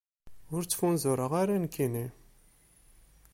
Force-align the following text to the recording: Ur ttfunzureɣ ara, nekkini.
Ur 0.55 0.61
ttfunzureɣ 0.65 1.31
ara, 1.41 1.55
nekkini. 1.63 2.05